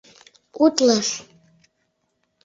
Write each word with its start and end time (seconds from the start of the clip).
УТЛЫШ 0.63 1.09